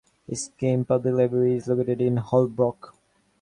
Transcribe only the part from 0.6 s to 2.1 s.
Public Library is located